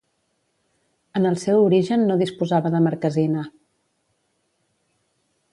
En 1.19 1.27
el 1.31 1.37
seu 1.41 1.61
origen 1.67 2.07
no 2.09 2.17
disposava 2.23 2.73
de 2.77 2.83
marquesina. 2.89 3.47